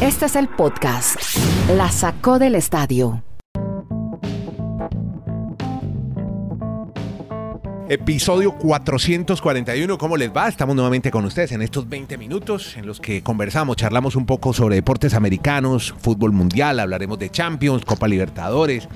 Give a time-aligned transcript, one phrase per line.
[0.00, 1.16] Este es el podcast.
[1.76, 3.22] La sacó del estadio.
[7.88, 10.48] Episodio 441, ¿cómo les va?
[10.48, 14.52] Estamos nuevamente con ustedes en estos 20 minutos en los que conversamos, charlamos un poco
[14.52, 18.88] sobre deportes americanos, fútbol mundial, hablaremos de Champions, Copa Libertadores.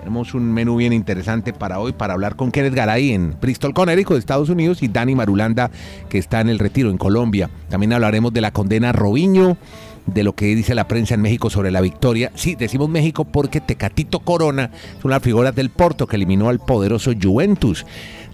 [0.00, 4.14] Tenemos un menú bien interesante para hoy para hablar con Kenneth Garay en Bristol, Connecticut,
[4.14, 5.70] de Estados Unidos, y Dani Marulanda,
[6.08, 7.50] que está en el retiro en Colombia.
[7.68, 9.58] También hablaremos de la condena a Robiño,
[10.06, 12.32] de lo que dice la prensa en México sobre la victoria.
[12.34, 17.12] Sí, decimos México porque Tecatito Corona es una figura del Porto que eliminó al poderoso
[17.20, 17.84] Juventus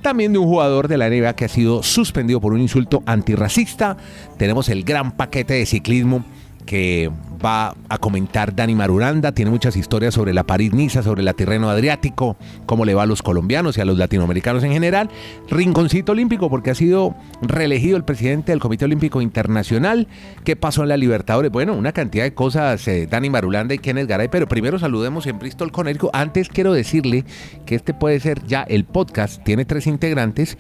[0.06, 3.96] también de un jugador de la NBA que ha sido suspendido por un insulto antirracista.
[4.38, 6.24] Tenemos el gran paquete de ciclismo
[6.66, 7.10] que
[7.44, 9.32] va a comentar Dani Maruranda.
[9.32, 13.22] Tiene muchas historias sobre la París-Niza, sobre el Tirreno Adriático, cómo le va a los
[13.22, 15.08] colombianos y a los latinoamericanos en general.
[15.48, 20.08] Rinconcito Olímpico, porque ha sido reelegido el presidente del Comité Olímpico Internacional.
[20.44, 21.50] ¿Qué pasó en la Libertadores?
[21.50, 25.38] Bueno, una cantidad de cosas, eh, Dani Marulanda y Kenneth Garay, pero primero saludemos en
[25.38, 26.10] Bristol, Connecticut.
[26.12, 27.24] Antes quiero decirle
[27.64, 30.58] que este puede ser ya el podcast, tiene tres integrantes,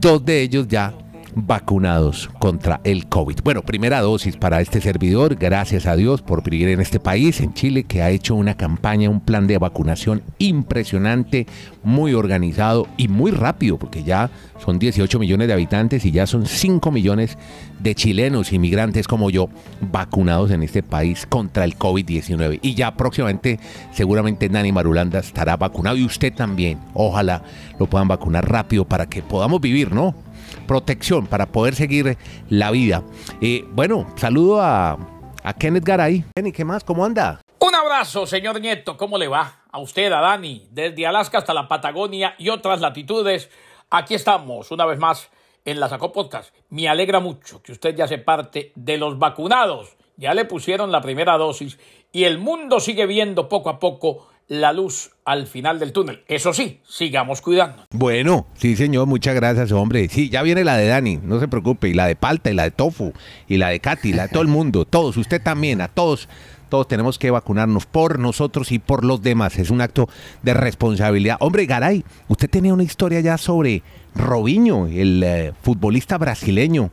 [0.00, 0.94] dos de ellos ya
[1.34, 3.40] vacunados contra el COVID.
[3.42, 7.54] Bueno, primera dosis para este servidor, gracias a Dios por vivir en este país, en
[7.54, 11.46] Chile, que ha hecho una campaña, un plan de vacunación impresionante,
[11.82, 16.46] muy organizado y muy rápido, porque ya son 18 millones de habitantes y ya son
[16.46, 17.38] 5 millones
[17.78, 19.48] de chilenos inmigrantes como yo
[19.80, 22.58] vacunados en este país contra el COVID-19.
[22.62, 23.60] Y ya próximamente,
[23.92, 26.78] seguramente Nani Marulanda estará vacunado y usted también.
[26.94, 27.42] Ojalá
[27.78, 30.27] lo puedan vacunar rápido para que podamos vivir, ¿no?
[30.66, 32.16] Protección para poder seguir
[32.48, 33.02] la vida.
[33.40, 34.98] Eh, bueno, saludo a,
[35.42, 36.24] a Kenneth Garay.
[36.34, 36.84] Kenny, ¿qué más?
[36.84, 37.40] ¿Cómo anda?
[37.60, 38.96] Un abrazo, señor Nieto.
[38.96, 39.62] ¿Cómo le va?
[39.70, 43.50] A usted, a Dani, desde Alaska hasta la Patagonia y otras latitudes.
[43.90, 45.30] Aquí estamos, una vez más,
[45.64, 46.54] en la Sacó Podcast.
[46.70, 49.96] Me alegra mucho que usted ya se parte de los vacunados.
[50.16, 51.78] Ya le pusieron la primera dosis
[52.12, 56.24] y el mundo sigue viendo poco a poco la luz al final del túnel.
[56.26, 57.84] Eso sí, sigamos cuidando.
[57.90, 60.08] Bueno, sí, señor, muchas gracias, hombre.
[60.08, 62.64] Sí, ya viene la de Dani, no se preocupe, y la de Palta, y la
[62.64, 63.12] de Tofu,
[63.46, 66.28] y la de Katy, la de todo el mundo, todos, usted también, a todos.
[66.68, 69.58] Todos tenemos que vacunarnos por nosotros y por los demás.
[69.58, 70.06] Es un acto
[70.42, 71.38] de responsabilidad.
[71.40, 73.82] Hombre, Garay, usted tenía una historia ya sobre
[74.14, 76.90] Robinho, el eh, futbolista brasileño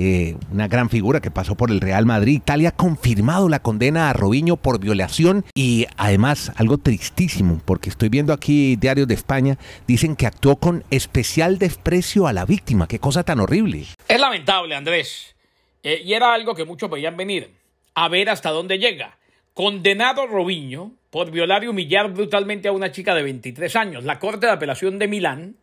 [0.00, 2.36] eh, una gran figura que pasó por el Real Madrid.
[2.36, 8.08] Italia ha confirmado la condena a Robinho por violación y además algo tristísimo, porque estoy
[8.08, 9.58] viendo aquí diarios de España,
[9.88, 12.86] dicen que actuó con especial desprecio a la víctima.
[12.86, 13.86] Qué cosa tan horrible.
[14.06, 15.34] Es lamentable, Andrés.
[15.82, 17.50] Eh, y era algo que muchos veían venir.
[17.94, 19.18] A ver hasta dónde llega.
[19.52, 24.04] Condenado Robinho por violar y humillar brutalmente a una chica de 23 años.
[24.04, 25.56] La Corte de Apelación de Milán,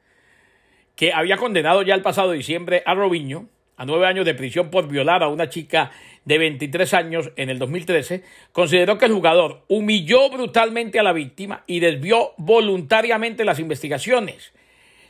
[0.97, 3.47] que había condenado ya el pasado diciembre a Robinho,
[3.78, 5.91] a nueve años de prisión por violar a una chica
[6.24, 11.63] de 23 años en el 2013, consideró que el jugador humilló brutalmente a la víctima
[11.68, 14.53] y desvió voluntariamente las investigaciones.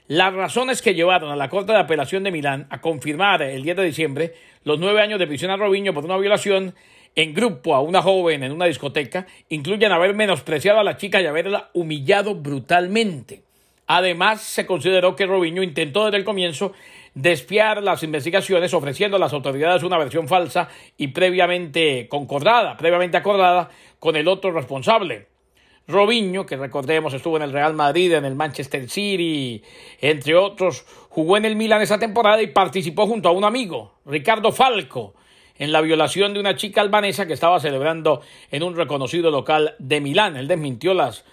[0.07, 3.77] Las razones que llevaron a la Corte de Apelación de Milán a confirmar el 10
[3.77, 4.33] de diciembre
[4.63, 6.75] los nueve años de prisión a Robinho por una violación
[7.15, 11.25] en grupo a una joven en una discoteca incluyen haber menospreciado a la chica y
[11.25, 13.43] haberla humillado brutalmente.
[13.87, 16.73] Además, se consideró que Robinho intentó desde el comienzo
[17.15, 20.67] despiar las investigaciones ofreciendo a las autoridades una versión falsa
[20.97, 25.27] y previamente concordada, previamente acordada con el otro responsable.
[25.87, 29.63] Robinho, que recordemos estuvo en el Real Madrid, en el Manchester City,
[30.01, 34.51] entre otros, jugó en el Milan esa temporada y participó junto a un amigo, Ricardo
[34.51, 35.13] Falco,
[35.57, 38.21] en la violación de una chica albanesa que estaba celebrando
[38.51, 40.35] en un reconocido local de Milán.
[40.35, 41.23] Él desmintió las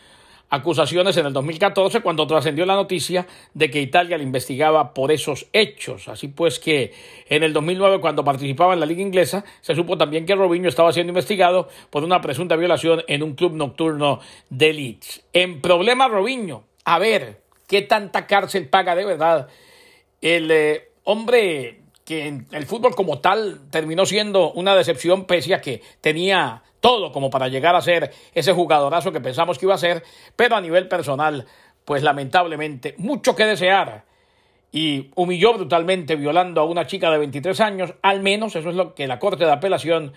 [0.53, 5.47] acusaciones en el 2014 cuando trascendió la noticia de que Italia le investigaba por esos
[5.55, 6.09] hechos.
[6.09, 6.93] Así pues que
[7.31, 10.93] en el 2009 cuando participaba en la liga inglesa se supo también que Robinho estaba
[10.93, 14.21] siendo investigado por una presunta violación en un club nocturno
[14.51, 15.23] de Leeds.
[15.33, 19.49] En problema Robinho, a ver, ¿qué tanta cárcel paga de verdad
[20.21, 25.63] el eh, hombre que en el fútbol como tal terminó siendo una decepción pese a
[25.63, 29.79] que tenía todo como para llegar a ser ese jugadorazo que pensamos que iba a
[29.79, 30.03] ser,
[30.37, 31.47] pero a nivel personal,
[31.85, 34.05] pues lamentablemente, mucho que desear.
[34.73, 38.95] Y humilló brutalmente violando a una chica de 23 años, al menos eso es lo
[38.95, 40.13] que la Corte de Apelación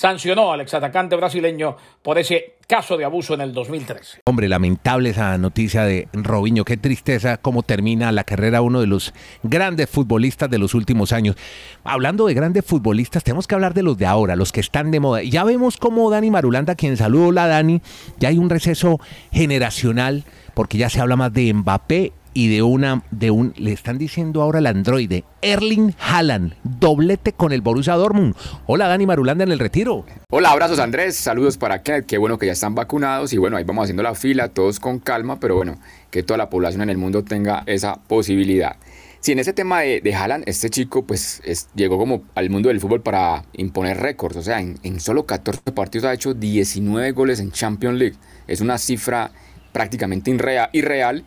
[0.00, 4.22] sancionó al exatacante brasileño por ese caso de abuso en el 2013.
[4.24, 6.64] Hombre, lamentable esa noticia de Robinho.
[6.64, 9.12] Qué tristeza cómo termina la carrera uno de los
[9.42, 11.36] grandes futbolistas de los últimos años.
[11.84, 15.00] Hablando de grandes futbolistas, tenemos que hablar de los de ahora, los que están de
[15.00, 15.22] moda.
[15.22, 17.82] Ya vemos cómo Dani Marulanda, quien saludó la Dani,
[18.18, 19.00] ya hay un receso
[19.32, 20.24] generacional
[20.54, 24.42] porque ya se habla más de Mbappé y de una de un le están diciendo
[24.42, 28.34] ahora al androide Erling Haaland, doblete con el Borussia Dortmund.
[28.66, 30.04] Hola Dani Marulanda en el retiro.
[30.30, 33.64] Hola, abrazos Andrés, saludos para Kenneth, qué bueno que ya están vacunados y bueno, ahí
[33.64, 35.78] vamos haciendo la fila, todos con calma, pero bueno,
[36.10, 38.76] que toda la población en el mundo tenga esa posibilidad.
[39.20, 41.42] Si en ese tema de, Haaland, este chico pues
[41.74, 45.72] llegó como al mundo del fútbol para imponer récords, o sea, en, en solo 14
[45.72, 48.16] partidos ha hecho 19 goles en Champions League,
[48.46, 49.32] es una cifra
[49.72, 50.30] prácticamente
[50.72, 51.24] irreal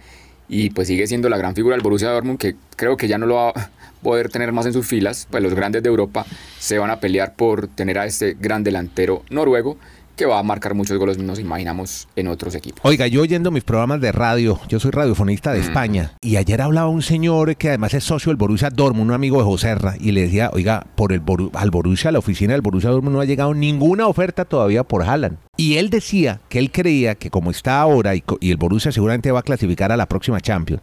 [0.53, 3.25] y pues sigue siendo la gran figura del Borussia Dortmund que creo que ya no
[3.25, 3.69] lo va a
[4.03, 6.25] poder tener más en sus filas, pues los grandes de Europa
[6.59, 9.77] se van a pelear por tener a este gran delantero noruego
[10.15, 12.81] que va a marcar muchos goles, nos imaginamos, en otros equipos.
[12.83, 15.63] Oiga, yo oyendo mis programas de radio, yo soy radiofonista de mm.
[15.63, 19.37] España, y ayer hablaba un señor que además es socio del Borussia Dortmund, un amigo
[19.37, 21.21] de Joserra, y le decía, oiga, por el
[21.53, 25.03] al Borussia, a la oficina del Borussia Dortmund no ha llegado ninguna oferta todavía por
[25.03, 25.37] Haaland.
[25.57, 29.31] Y él decía que él creía que como está ahora y, y el Borussia seguramente
[29.31, 30.81] va a clasificar a la próxima Champions,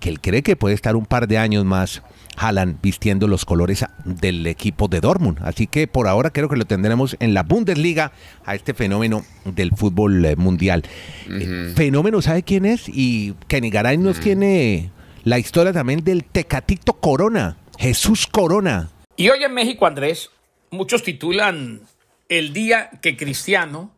[0.00, 2.02] que él cree que puede estar un par de años más
[2.36, 5.38] Haaland vistiendo los colores del equipo de Dortmund.
[5.42, 8.12] Así que por ahora creo que lo tendremos en la Bundesliga
[8.44, 10.84] a este fenómeno del fútbol eh, mundial.
[11.28, 12.88] Eh, fenómeno, ¿sabe quién es?
[12.88, 14.90] Y Kenny Garay nos tiene
[15.24, 18.90] la historia también del Tecatito Corona, Jesús Corona.
[19.16, 20.30] Y hoy en México, Andrés,
[20.70, 21.80] muchos titulan
[22.28, 23.94] el día que Cristiano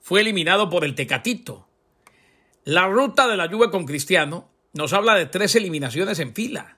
[0.00, 1.68] fue eliminado por el Tecatito.
[2.64, 6.76] La ruta de la lluvia con Cristiano nos habla de tres eliminaciones en fila.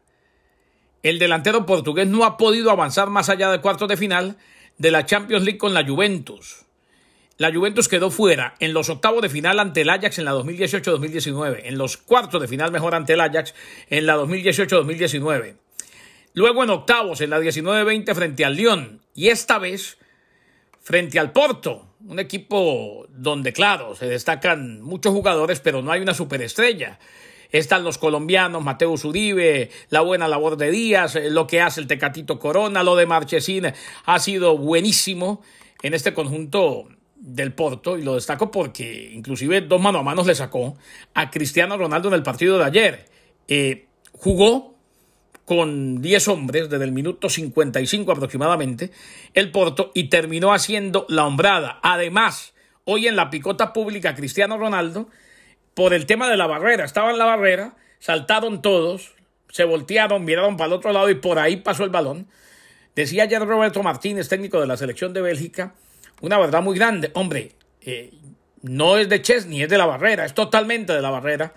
[1.02, 4.36] El delantero portugués no ha podido avanzar más allá del cuarto de final
[4.78, 6.64] de la Champions League con la Juventus.
[7.36, 11.60] La Juventus quedó fuera en los octavos de final ante el Ajax en la 2018-2019,
[11.64, 13.54] en los cuartos de final mejor ante el Ajax
[13.90, 15.56] en la 2018-2019.
[16.34, 19.98] Luego en octavos en la 19-20 frente al Lyon y esta vez
[20.80, 26.14] frente al Porto, un equipo donde claro, se destacan muchos jugadores pero no hay una
[26.14, 26.98] superestrella.
[27.50, 31.86] Están los colombianos, Mateo Uribe, la buena labor de Díaz, eh, lo que hace el
[31.86, 33.72] Tecatito Corona, lo de Marchesín
[34.04, 35.42] ha sido buenísimo
[35.82, 40.34] en este conjunto del Porto y lo destaco porque inclusive dos mano a manos le
[40.34, 40.76] sacó
[41.14, 43.06] a Cristiano Ronaldo en el partido de ayer.
[43.48, 44.76] Eh, jugó
[45.44, 48.90] con 10 hombres desde el minuto 55 aproximadamente
[49.32, 51.80] el Porto y terminó haciendo la hombrada.
[51.82, 52.52] Además,
[52.84, 55.08] hoy en la picota pública Cristiano Ronaldo
[55.78, 56.84] por el tema de la barrera.
[56.84, 59.14] Estaba en la barrera, saltaron todos,
[59.48, 62.26] se voltearon, miraron para el otro lado y por ahí pasó el balón.
[62.96, 65.76] Decía ayer Roberto Martínez, técnico de la selección de Bélgica,
[66.20, 67.12] una verdad muy grande.
[67.14, 67.52] Hombre,
[67.82, 68.12] eh,
[68.60, 71.54] no es de Chesney, es de la barrera, es totalmente de la barrera.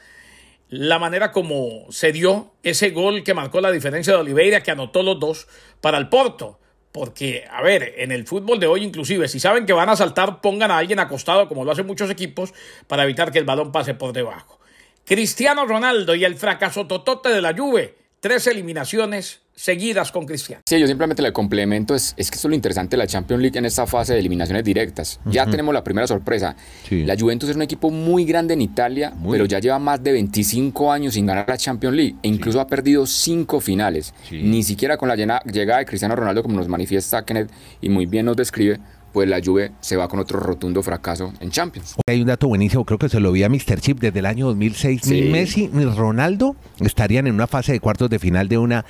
[0.70, 5.02] La manera como se dio ese gol que marcó la diferencia de Oliveira, que anotó
[5.02, 5.48] los dos
[5.82, 6.60] para el Porto.
[6.92, 10.42] Porque, a ver, en el fútbol de hoy inclusive, si saben que van a saltar,
[10.42, 12.54] pongan a alguien acostado, como lo hacen muchos equipos,
[12.88, 14.60] para evitar que el balón pase por debajo.
[15.06, 20.62] Cristiano Ronaldo y el fracaso totote de la Juve, tres eliminaciones seguidas con Cristiano.
[20.66, 23.42] Sí, yo simplemente le complemento, es, es que eso es lo interesante de la Champions
[23.42, 25.20] League en esta fase de eliminaciones directas.
[25.26, 26.56] Ya tenemos la primera sorpresa.
[26.90, 30.92] La Juventus es un equipo muy grande en Italia, pero ya lleva más de 25
[30.92, 34.14] años sin ganar la Champions League e incluso ha perdido cinco finales.
[34.32, 37.52] Ni siquiera con la llegada de Cristiano Ronaldo, como nos manifiesta Kenneth
[37.82, 38.80] y muy bien nos describe,
[39.12, 41.96] pues la Juve se va con otro rotundo fracaso en Champions.
[42.08, 43.80] Hay un dato buenísimo, creo que se lo vi a Mr.
[43.80, 45.08] Chip desde el año 2006.
[45.08, 48.86] Ni Messi ni Ronaldo estarían en una fase de cuartos de final de una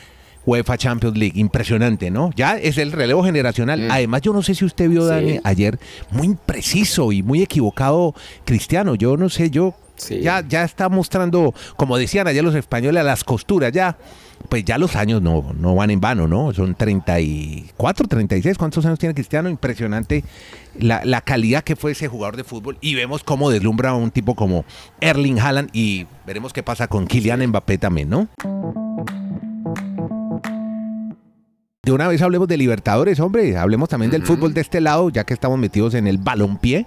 [0.46, 1.40] UEFA Champions League.
[1.40, 2.32] Impresionante, ¿no?
[2.36, 3.88] Ya es el relevo generacional.
[3.88, 3.92] Mm.
[3.92, 5.80] Además, yo no sé si usted vio, Dani, ayer,
[6.12, 8.14] muy impreciso y muy equivocado
[8.46, 8.96] Cristiano.
[8.96, 9.76] Yo no sé, yo
[10.10, 13.72] ya, ya está mostrando, como decían ayer los españoles, a las costuras.
[13.72, 13.98] Ya,
[14.42, 16.54] pues ya los años no, no van en vano, ¿no?
[16.54, 18.58] Son 34, 36.
[18.58, 19.50] ¿Cuántos años tiene Cristiano?
[19.50, 20.24] Impresionante
[20.78, 22.78] la, la calidad que fue ese jugador de fútbol.
[22.82, 24.66] Y vemos cómo deslumbra a un tipo como
[25.00, 25.70] Erling Haaland.
[25.74, 28.28] Y veremos qué pasa con Kylian Mbappé también, ¿no?
[31.84, 35.24] De una vez hablemos de Libertadores, hombre, hablemos también del fútbol de este lado, ya
[35.24, 36.86] que estamos metidos en el balompié,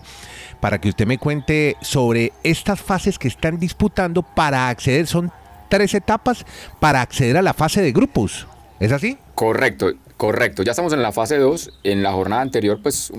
[0.60, 5.32] para que usted me cuente sobre estas fases que están disputando para acceder, son
[5.74, 6.46] tres etapas
[6.78, 8.46] para acceder a la fase de grupos.
[8.78, 9.18] ¿Es así?
[9.34, 10.62] Correcto, correcto.
[10.62, 11.80] Ya estamos en la fase 2.
[11.82, 13.10] En la jornada anterior, pues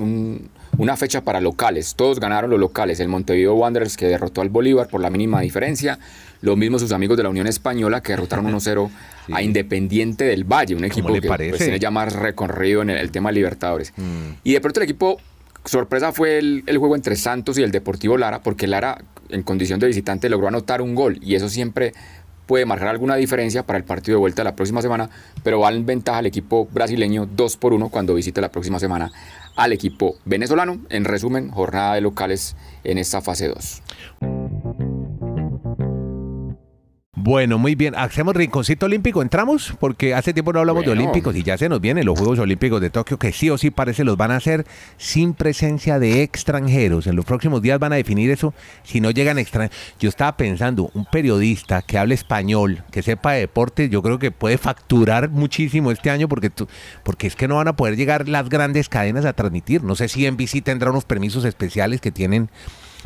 [0.78, 1.96] una fecha para locales.
[1.96, 3.02] Todos ganaron los locales.
[3.02, 6.00] El Montevideo Wanderers que derrotó al Bolívar por la mínima diferencia.
[6.42, 8.90] Lo mismo sus amigos de la Unión Española que derrotaron 1-0
[9.34, 13.32] a Independiente del Valle, un equipo que pues, tiene ya más recorrido en el, tema
[13.32, 13.92] Libertadores.
[13.98, 14.40] Mm.
[14.44, 15.18] Y de pronto el equipo,
[15.66, 19.88] sorpresa fue el, juego entre Santos y el Deportivo Lara, porque Lara en condición de
[19.88, 21.94] visitante logró anotar un gol y eso siempre
[22.46, 25.10] puede marcar alguna diferencia para el partido de vuelta la próxima semana,
[25.44, 29.12] pero va en ventaja al equipo brasileño 2 por 1 cuando visite la próxima semana
[29.56, 30.80] al equipo venezolano.
[30.90, 34.35] En resumen, jornada de locales en esta fase 2.
[37.26, 37.96] Bueno, muy bien.
[37.96, 39.24] Hacemos rinconcito olímpico.
[39.24, 39.74] ¿Entramos?
[39.80, 42.80] Porque hace tiempo no hablamos de olímpicos y ya se nos vienen los Juegos Olímpicos
[42.82, 44.64] de Tokio que sí o sí parece los van a hacer
[44.98, 47.08] sin presencia de extranjeros.
[47.08, 48.54] En los próximos días van a definir eso
[48.84, 49.76] si no llegan extranjeros.
[50.00, 54.30] Yo estaba pensando, un periodista que hable español, que sepa de deporte, yo creo que
[54.30, 56.68] puede facturar muchísimo este año porque, tú-
[57.02, 59.82] porque es que no van a poder llegar las grandes cadenas a transmitir.
[59.84, 62.52] No sé si NBC tendrá unos permisos especiales que tienen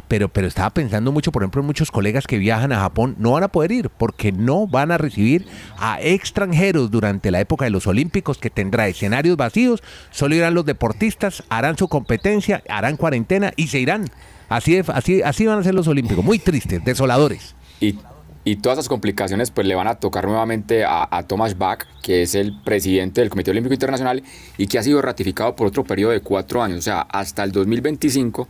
[0.08, 3.32] pero, pero estaba pensando mucho, por ejemplo, en muchos colegas que viajan a Japón no
[3.32, 5.46] van a poder ir porque no van a recibir
[5.78, 10.66] a extranjeros durante la época de los Olímpicos que tendrá escenarios vacíos, solo irán los
[10.66, 14.06] deportistas, harán su competencia, harán cuarentena y se irán.
[14.50, 17.56] Así, así, así van a ser los Olímpicos, muy tristes, desoladores.
[17.80, 17.98] Y,
[18.44, 22.24] y todas esas complicaciones pues le van a tocar nuevamente a, a Thomas Bach, que
[22.24, 24.24] es el presidente del Comité Olímpico Internacional
[24.58, 27.52] y que ha sido ratificado por otro periodo de cuatro años, o sea, hasta el
[27.52, 28.48] 2025.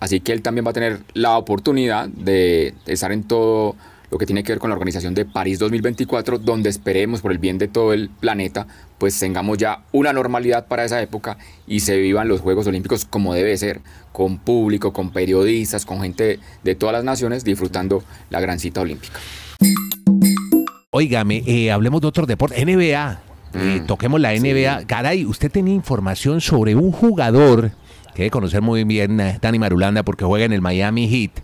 [0.00, 3.76] Así que él también va a tener la oportunidad de estar en todo
[4.10, 7.38] lo que tiene que ver con la organización de París 2024, donde esperemos por el
[7.38, 8.66] bien de todo el planeta,
[8.98, 13.34] pues tengamos ya una normalidad para esa época y se vivan los Juegos Olímpicos como
[13.34, 13.80] debe ser,
[14.12, 19.20] con público, con periodistas, con gente de todas las naciones disfrutando la gran cita olímpica.
[20.90, 23.20] Óigame, eh, hablemos de otro deporte, NBA.
[23.54, 24.86] Eh, Mm, toquemos la NBA.
[24.86, 27.72] Caray, usted tenía información sobre un jugador
[28.14, 31.42] que debe conocer muy bien Dani Marulanda porque juega en el Miami Heat,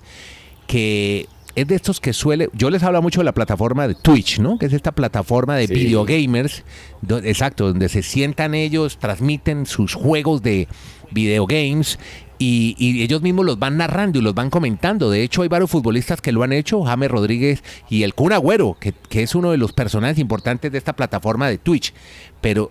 [0.66, 2.50] que es de estos que suele.
[2.52, 4.58] Yo les hablo mucho de la plataforma de Twitch, ¿no?
[4.58, 5.74] Que es esta plataforma de Sí.
[5.74, 6.64] videogamers.
[7.02, 10.66] do- exacto, donde se sientan ellos, transmiten sus juegos de
[11.12, 11.98] videogames.
[12.38, 15.08] Y, y ellos mismos los van narrando y los van comentando.
[15.10, 18.76] De hecho, hay varios futbolistas que lo han hecho, James Rodríguez y el Kun Agüero,
[18.78, 21.94] que, que es uno de los personajes importantes de esta plataforma de Twitch.
[22.42, 22.70] Pero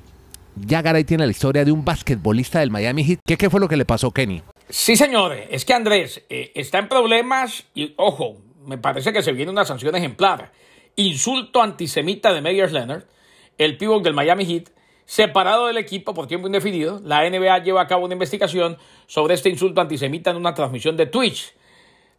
[0.55, 3.19] ya Garay tiene la historia de un basquetbolista del Miami Heat.
[3.25, 4.41] ¿Qué, fue lo que le pasó, Kenny?
[4.69, 9.31] Sí, señores, es que Andrés eh, está en problemas y, ojo, me parece que se
[9.31, 10.51] viene una sanción ejemplar.
[10.95, 13.03] Insulto antisemita de Meyers Leonard,
[13.57, 14.69] el pívot del Miami Heat,
[15.05, 17.01] separado del equipo por tiempo indefinido.
[17.03, 21.05] La NBA lleva a cabo una investigación sobre este insulto antisemita en una transmisión de
[21.05, 21.53] Twitch.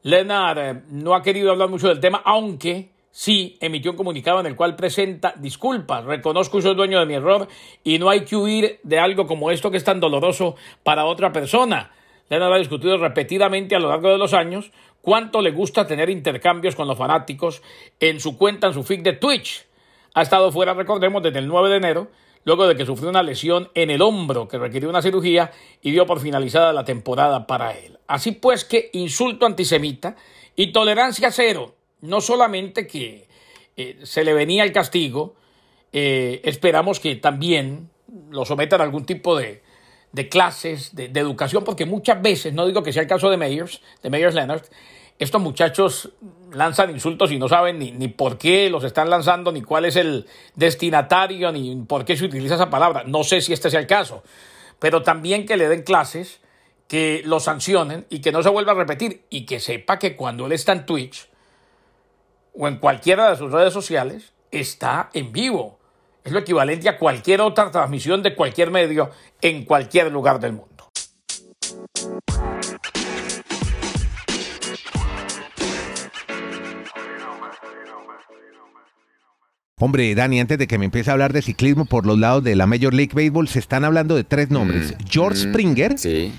[0.02, 4.46] Leonard eh, no ha querido hablar mucho del tema, aunque sí emitió un comunicado en
[4.46, 6.04] el cual presenta disculpas.
[6.04, 7.48] Reconozco que soy dueño de mi error
[7.82, 11.32] y no hay que huir de algo como esto que es tan doloroso para otra
[11.32, 11.92] persona.
[12.28, 14.70] Leonard ha discutido repetidamente a lo largo de los años
[15.00, 17.62] cuánto le gusta tener intercambios con los fanáticos
[18.00, 19.64] en su cuenta, en su feed de Twitch.
[20.12, 22.08] Ha estado fuera, recordemos, desde el 9 de enero,
[22.44, 26.04] luego de que sufrió una lesión en el hombro que requirió una cirugía y dio
[26.04, 27.98] por finalizada la temporada para él.
[28.08, 30.16] Así pues que insulto antisemita
[30.54, 31.75] y tolerancia cero.
[32.00, 33.28] No solamente que
[33.76, 35.34] eh, se le venía el castigo,
[35.92, 37.90] eh, esperamos que también
[38.30, 39.62] lo sometan a algún tipo de,
[40.12, 43.82] de clases, de, educación, porque muchas veces, no digo que sea el caso de Meyers,
[44.02, 44.62] de Meyers Leonard,
[45.18, 46.10] estos muchachos
[46.52, 49.96] lanzan insultos y no saben ni, ni por qué los están lanzando, ni cuál es
[49.96, 53.04] el destinatario, ni por qué se utiliza esa palabra.
[53.06, 54.22] No sé si este sea el caso,
[54.78, 56.40] pero también que le den clases,
[56.88, 60.46] que lo sancionen y que no se vuelva a repetir y que sepa que cuando
[60.46, 61.28] él está en Twitch
[62.58, 65.78] o en cualquiera de sus redes sociales, está en vivo.
[66.24, 69.10] Es lo equivalente a cualquier otra transmisión de cualquier medio
[69.40, 70.88] en cualquier lugar del mundo.
[79.78, 82.56] Hombre, Dani, antes de que me empiece a hablar de ciclismo por los lados de
[82.56, 84.94] la Major League Baseball, se están hablando de tres nombres.
[85.06, 86.32] George Springer, Sí.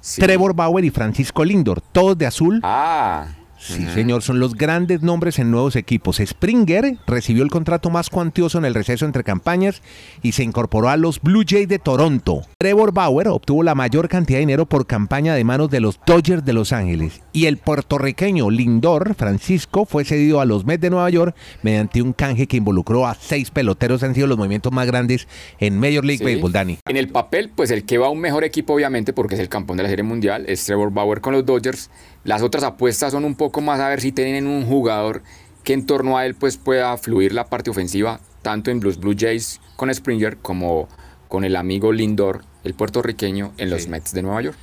[0.00, 0.20] sí.
[0.20, 2.60] Trevor Bauer y Francisco Lindor, todos de azul.
[2.62, 3.28] Ah,
[3.66, 6.20] Sí, señor, son los grandes nombres en nuevos equipos.
[6.24, 9.82] Springer recibió el contrato más cuantioso en el receso entre campañas
[10.22, 12.42] y se incorporó a los Blue Jays de Toronto.
[12.58, 16.44] Trevor Bauer obtuvo la mayor cantidad de dinero por campaña de manos de los Dodgers
[16.44, 17.22] de Los Ángeles.
[17.32, 22.12] Y el puertorriqueño Lindor Francisco fue cedido a los Mets de Nueva York mediante un
[22.12, 24.02] canje que involucró a seis peloteros.
[24.02, 25.26] Han sido los movimientos más grandes
[25.58, 26.24] en Major League Sí.
[26.24, 26.78] Baseball, Dani.
[26.86, 29.48] En el papel, pues el que va a un mejor equipo, obviamente, porque es el
[29.48, 31.90] campeón de la Serie Mundial, es Trevor Bauer con los Dodgers.
[32.26, 35.22] Las otras apuestas son un poco más a ver si tienen un jugador
[35.62, 39.14] que en torno a él pues pueda fluir la parte ofensiva, tanto en los Blue
[39.16, 40.88] Jays con Springer como
[41.28, 44.58] con el amigo Lindor, el puertorriqueño, en los Mets de Nueva York.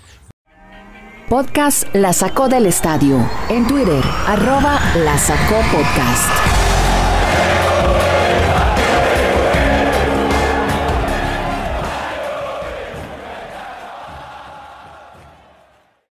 [1.30, 3.18] Podcast La Sacó del Estadio.
[3.50, 6.63] En Twitter, arroba La Sacó Podcast.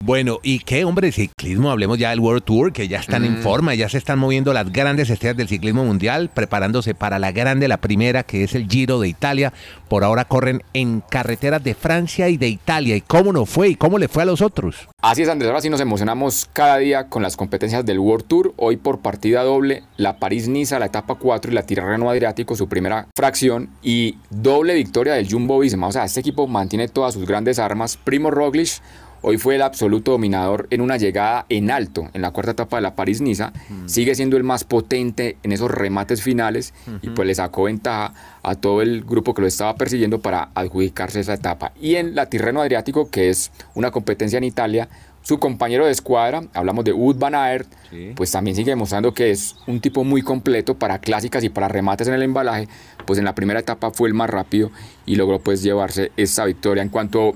[0.08, 1.70] Bueno, ¿y qué, hombre, ciclismo?
[1.70, 3.42] Hablemos ya del World Tour, que ya están en Mm.
[3.42, 7.68] forma, ya se están moviendo las grandes estrellas del ciclismo mundial, preparándose para la grande,
[7.68, 9.52] la primera, que es el Giro de Italia.
[9.86, 12.96] Por ahora corren en carreteras de Francia y de Italia.
[12.96, 13.68] ¿Y cómo nos fue?
[13.68, 14.88] ¿Y cómo le fue a los otros?
[15.02, 15.50] Así es, Andrés.
[15.50, 18.54] Ahora sí nos emocionamos cada día con las competencias del World Tour.
[18.56, 23.08] Hoy por partida doble, la París-Niza, la etapa 4 y la Tirreno Adriático, su primera
[23.14, 23.68] fracción.
[23.82, 25.86] Y doble victoria del Jumbo Visma.
[25.86, 27.98] O sea, este equipo mantiene todas sus grandes armas.
[28.02, 28.80] Primo Roglic
[29.20, 32.82] Hoy fue el absoluto dominador en una llegada en alto en la cuarta etapa de
[32.82, 33.52] la París-Niza.
[33.86, 36.72] Sigue siendo el más potente en esos remates finales
[37.02, 41.20] y pues le sacó ventaja a todo el grupo que lo estaba persiguiendo para adjudicarse
[41.20, 41.72] esa etapa.
[41.80, 44.88] Y en la Tirreno Adriático, que es una competencia en Italia,
[45.22, 48.12] su compañero de escuadra, hablamos de Wood Van Aert, Sí.
[48.14, 52.06] pues también sigue demostrando que es un tipo muy completo para clásicas y para remates
[52.08, 52.68] en el embalaje.
[53.06, 54.70] Pues en la primera etapa fue el más rápido
[55.06, 56.82] y logró pues llevarse esa victoria.
[56.82, 57.34] En cuanto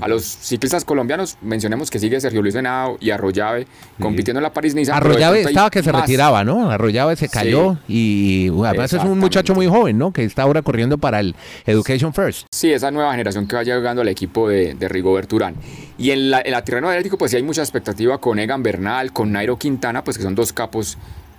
[0.00, 3.66] a los ciclistas colombianos, mencionemos que sigue Sergio Luis Henao y Arroyave
[4.00, 4.96] compitiendo en la París-Niza.
[4.96, 6.02] Arroyave estaba que se más.
[6.02, 6.70] retiraba, ¿no?
[6.70, 10.12] Arroyave se cayó y bueno, además es un muchacho muy joven, ¿no?
[10.12, 11.34] Que está ahora corriendo para el
[11.66, 12.46] Education First.
[12.52, 15.54] Sí, esa nueva generación que va llegando al equipo de, de Rigobert Urán.
[15.96, 19.12] Y en la, en la Tirreno Adriático, pues sí hay mucha expectativa con Egan Bernal,
[19.12, 20.98] con Nairo Quintana, pues que son dos capos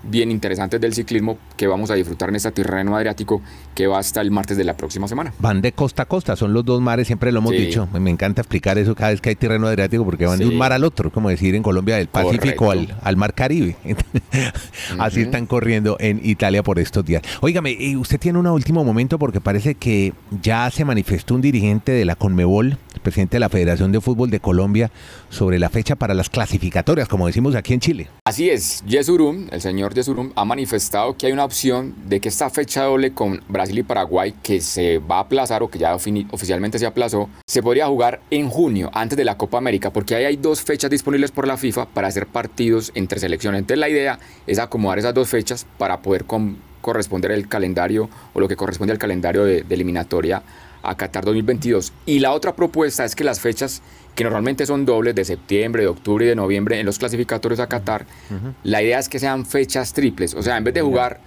[0.10, 3.42] bien interesantes del ciclismo que vamos a disfrutar en esta Tirreno Adriático
[3.74, 5.34] que va hasta el martes de la próxima semana.
[5.40, 7.58] Van de costa a costa, son los dos mares, siempre lo hemos Sí.
[7.66, 7.88] dicho.
[8.00, 10.72] Me encanta explicar eso cada vez que hay terreno adriático porque van de un mar
[10.74, 13.76] al otro, como decir en Colombia del Pacífico al, al mar Caribe.
[15.00, 17.22] Así están corriendo en Italia por estos días.
[17.42, 21.92] Óigame, y usted tiene un último momento porque parece que ya se manifestó un dirigente
[21.92, 24.92] de la Conmebol, presidente de la Federación de Fútbol de Colombia,
[25.30, 28.10] sobre la fecha para las clasificatorias, como decimos aquí en Chile.
[28.26, 32.50] Así es, Yesurum, el señor Yesurum, ha manifestado que hay una opción de que esta
[32.50, 36.80] fecha doble con Brasil y Paraguay, que se va a aplazar o que ya oficialmente
[36.80, 40.36] se aplazó, se podría jugar en junio, antes de la Copa América, porque ahí hay
[40.38, 43.60] dos fechas disponibles por la FIFA para hacer partidos entre selecciones.
[43.60, 46.26] Entonces la idea es acomodar esas dos fechas para poder
[46.82, 50.42] corresponder el calendario o lo que corresponde al calendario de eliminatoria
[50.89, 51.94] a Qatar 2022.
[52.06, 53.82] Y la otra propuesta es que las fechas
[54.15, 57.68] que normalmente son dobles de septiembre, de octubre y de noviembre en los clasificatorios a
[57.68, 58.06] Qatar,
[58.63, 60.34] la idea es que sean fechas triples.
[60.36, 61.20] O sea, en vez de jugar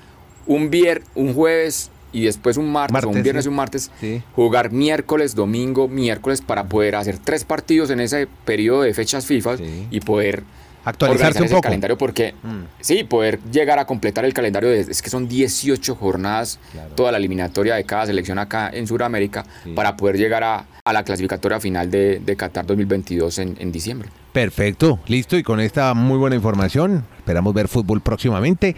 [0.46, 3.48] un vier, un jueves y después un martes, o un viernes sí.
[3.48, 4.22] y un martes, Sí.
[4.34, 9.58] jugar miércoles, domingo, miércoles para poder hacer tres partidos en ese periodo de fechas FIFA
[9.58, 9.86] Sí.
[9.90, 10.42] y poder
[10.88, 11.60] Actualizarse un poco.
[11.62, 12.62] calendario porque Mm.
[12.80, 16.94] sí, poder llegar a completar el calendario de, es que son 18 jornadas Claro.
[16.94, 19.72] toda la eliminatoria de cada selección acá en Sudamérica Sí.
[19.74, 24.08] para poder llegar a, a la clasificatoria final de, de Qatar 2022 en, en diciembre.
[24.32, 25.36] Perfecto, listo.
[25.36, 28.76] Y con esta muy buena información, esperamos ver fútbol próximamente.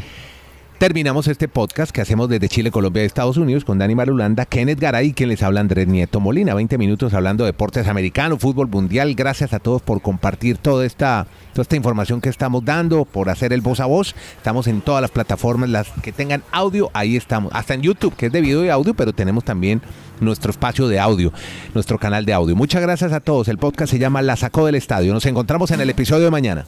[0.81, 4.81] Terminamos este podcast que hacemos desde Chile, Colombia y Estados Unidos con Dani Marulanda, Kenneth
[4.81, 6.55] Garay quien les habla Andrés Nieto Molina.
[6.55, 9.14] 20 minutos hablando de deportes americanos, fútbol mundial.
[9.14, 13.53] Gracias a todos por compartir toda esta, toda esta información que estamos dando, por hacer
[13.53, 14.14] el voz a voz.
[14.38, 17.53] Estamos en todas las plataformas, las que tengan audio, ahí estamos.
[17.55, 19.83] Hasta en YouTube, que es de video y audio, pero tenemos también
[20.19, 21.31] nuestro espacio de audio,
[21.75, 22.57] nuestro canal de audio.
[22.57, 23.49] Muchas gracias a todos.
[23.49, 25.12] El podcast se llama La Sacó del Estadio.
[25.12, 26.64] Nos encontramos en el episodio de mañana.